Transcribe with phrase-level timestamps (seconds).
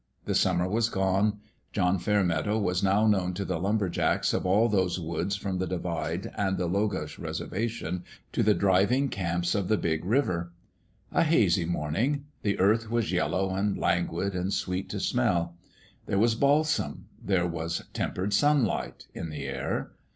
[0.25, 1.41] The summer was gone:
[1.73, 5.67] John Fairmeadow was now known to the lumber jacks of all those woods from the
[5.67, 10.53] Divide and the Logosh Reservation to the driv ing camps of the Big River.
[11.11, 15.55] A hazy morning: the earth was yellow and languid and sweet to smell.
[16.07, 19.91] There was balsam there was tempered sunlight in the air.